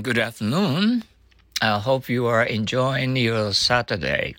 Good 0.00 0.16
afternoon. 0.16 1.04
I 1.60 1.78
hope 1.78 2.08
you 2.08 2.24
are 2.24 2.44
enjoying 2.44 3.14
your 3.14 3.52
Saturday. 3.52 4.34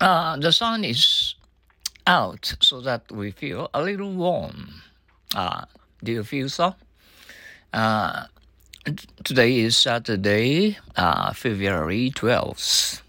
Uh, 0.00 0.38
the 0.38 0.52
sun 0.52 0.84
is 0.84 1.34
out 2.06 2.54
so 2.60 2.80
that 2.80 3.12
we 3.12 3.30
feel 3.30 3.68
a 3.74 3.82
little 3.82 4.10
warm. 4.14 4.80
Uh, 5.34 5.66
do 6.02 6.12
you 6.12 6.24
feel 6.24 6.48
so? 6.48 6.76
Uh, 7.74 8.24
today 9.22 9.58
is 9.58 9.76
Saturday, 9.76 10.78
uh, 10.96 11.34
February 11.34 12.10
12th. 12.14 13.02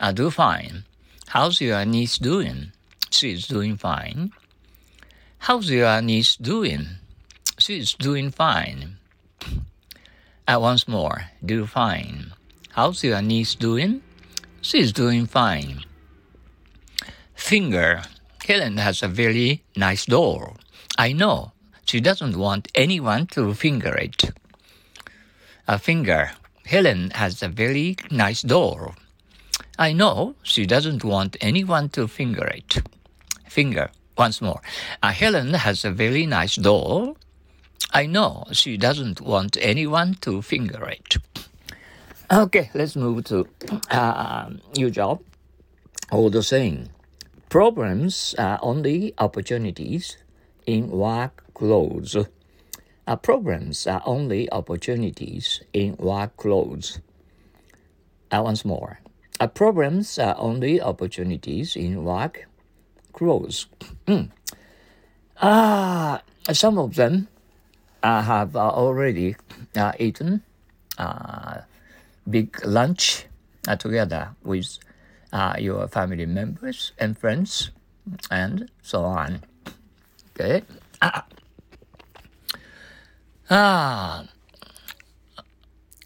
I 0.00 0.10
do 0.10 0.32
fine. 0.32 0.82
How's 1.28 1.60
your 1.60 1.84
niece 1.84 2.18
doing? 2.18 2.72
She's 3.10 3.46
doing 3.46 3.76
fine. 3.76 4.32
How's 5.38 5.70
your 5.70 6.02
niece 6.02 6.34
doing? 6.34 6.88
She's 7.58 7.94
doing 7.94 8.32
fine. 8.32 8.96
Uh, 10.48 10.58
once 10.60 10.86
more, 10.86 11.26
do 11.44 11.66
fine. 11.66 12.32
How's 12.70 13.02
your 13.02 13.20
niece 13.20 13.54
doing? 13.56 14.02
She's 14.60 14.92
doing 14.92 15.26
fine. 15.26 15.84
Finger. 17.34 18.02
Helen 18.46 18.76
has 18.76 19.02
a 19.02 19.08
very 19.08 19.64
nice 19.76 20.06
doll. 20.06 20.56
I 20.96 21.12
know. 21.12 21.52
She 21.84 22.00
doesn't 22.00 22.36
want 22.36 22.68
anyone 22.74 23.26
to 23.28 23.54
finger 23.54 23.94
it. 23.94 24.30
A 25.66 25.78
finger. 25.78 26.30
Helen 26.64 27.10
has 27.10 27.42
a 27.42 27.48
very 27.48 27.96
nice 28.10 28.42
doll. 28.42 28.94
I 29.78 29.92
know 29.92 30.36
she 30.42 30.64
doesn't 30.64 31.02
want 31.04 31.36
anyone 31.40 31.88
to 31.90 32.06
finger 32.06 32.46
it. 32.46 32.82
Finger. 33.48 33.90
Once 34.16 34.40
more. 34.40 34.62
Uh, 35.02 35.12
Helen 35.12 35.54
has 35.54 35.84
a 35.84 35.90
very 35.90 36.24
nice 36.24 36.56
doll. 36.56 37.16
I 37.92 38.06
know 38.06 38.44
she 38.52 38.76
doesn't 38.76 39.20
want 39.20 39.56
anyone 39.60 40.14
to 40.22 40.42
finger 40.42 40.84
it. 40.88 41.16
Okay, 42.30 42.70
let's 42.74 42.96
move 42.96 43.24
to 43.24 43.46
uh, 43.90 44.50
your 44.74 44.90
job. 44.90 45.22
All 46.10 46.28
the 46.28 46.42
same, 46.42 46.88
problems 47.48 48.34
are 48.38 48.58
only 48.62 49.14
opportunities 49.18 50.18
in 50.66 50.90
work 50.90 51.44
clothes. 51.54 52.16
Uh, 53.06 53.16
problems 53.16 53.86
are 53.86 54.02
only 54.04 54.50
opportunities 54.50 55.62
in 55.72 55.96
work 55.96 56.36
clothes. 56.36 56.98
Uh, 58.30 58.42
once 58.42 58.64
more, 58.64 58.98
uh, 59.38 59.46
problems 59.46 60.18
are 60.18 60.34
only 60.38 60.80
opportunities 60.80 61.76
in 61.76 62.02
work 62.02 62.48
clothes. 63.12 63.66
Mm. 64.06 64.30
Ah, 65.40 66.22
some 66.52 66.78
of 66.78 66.96
them 66.96 67.28
I 68.06 68.22
have 68.22 68.54
uh, 68.54 68.70
already 68.70 69.34
uh, 69.74 69.90
eaten 69.98 70.42
uh, 70.96 71.66
big 72.30 72.54
lunch 72.64 73.26
together 73.78 74.30
with 74.44 74.78
your 75.58 75.88
family 75.88 76.24
members 76.24 76.92
and 76.98 77.18
friends 77.18 77.72
and 78.30 78.70
so 78.82 79.02
on. 79.02 79.42
Okay. 80.30 80.62
Ah. 83.48 84.26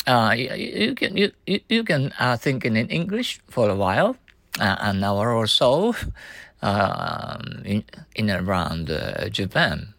Uh, 0.07 0.33
you, 0.37 0.53
you 0.53 0.95
can 0.95 1.17
you, 1.17 1.33
you 1.47 1.85
can 1.85 2.13
uh, 2.21 2.37
think 2.37 2.67
in 2.67 2.77
English 2.77 3.41
for 3.49 3.71
a 3.71 3.75
while, 3.75 4.17
uh, 4.61 4.77
an 4.81 5.03
hour 5.03 5.33
or 5.33 5.47
so, 5.47 5.97
um, 6.61 7.63
in, 7.65 7.85
in 8.15 8.29
around 8.29 8.93
Japan. 9.33 9.95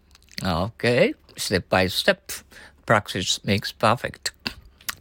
Okay 0.46 1.18
step 1.38 1.70
by 1.70 1.88
step. 1.88 2.32
Practice 2.86 3.44
makes 3.44 3.72
perfect. 3.72 4.32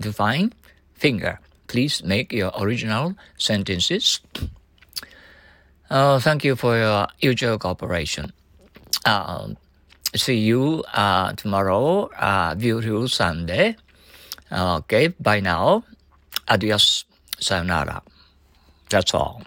Define 0.00 0.52
finger. 0.94 1.40
Please 1.66 2.02
make 2.04 2.32
your 2.32 2.52
original 2.58 3.14
sentences. 3.38 4.20
Uh, 5.88 6.18
thank 6.20 6.44
you 6.44 6.56
for 6.56 6.76
your 6.76 7.08
usual 7.20 7.58
cooperation. 7.58 8.32
Uh, 9.04 9.48
see 10.14 10.38
you 10.38 10.84
uh, 10.94 11.32
tomorrow. 11.32 12.06
Uh, 12.16 12.54
beautiful 12.54 13.08
Sunday. 13.08 13.76
Okay, 14.52 15.08
bye 15.20 15.40
now. 15.40 15.84
Adios. 16.48 17.04
Sayonara. 17.40 18.02
That's 18.90 19.14
all. 19.14 19.42